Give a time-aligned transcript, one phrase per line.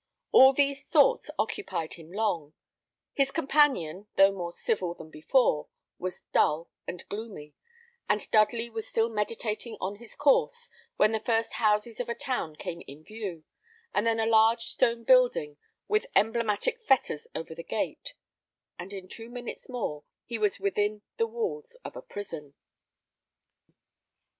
[0.31, 2.53] All these thoughts occupied him long;
[3.13, 5.67] his companion, though more civil than before,
[5.99, 7.53] was dull and gloomy;
[8.09, 12.55] and Dudley was still meditating on his course, when the first houses of a town
[12.55, 13.43] came in view,
[13.93, 18.15] and then a large stone building, with emblematic fetters over the gate;
[18.79, 22.55] and in two minutes more he was within the walls of a prison.